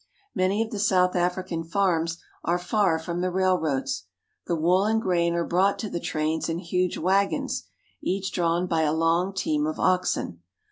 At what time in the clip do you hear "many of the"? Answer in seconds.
0.33-0.79